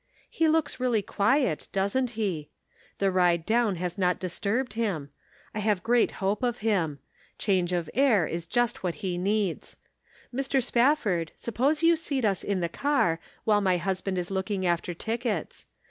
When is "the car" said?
12.61-13.19